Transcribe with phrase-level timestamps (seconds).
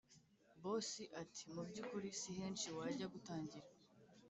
[0.61, 0.89] boss
[1.21, 3.67] ati”mubyukuri si henshi wajya gutangira